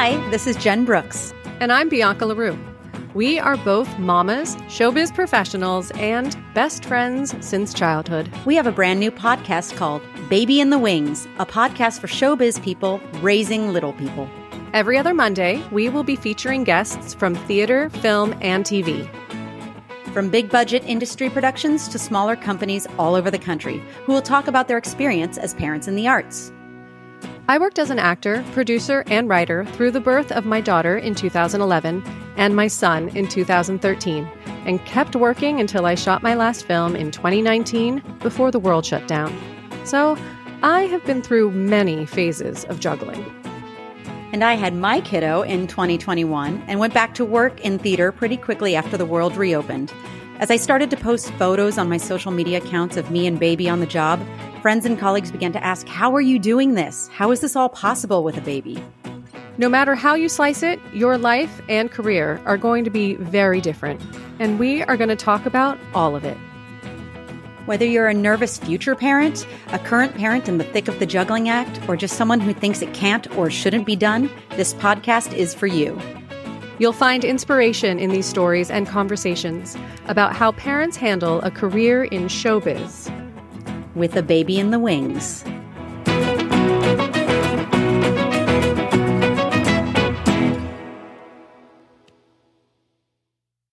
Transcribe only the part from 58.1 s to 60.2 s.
with a baby? No matter how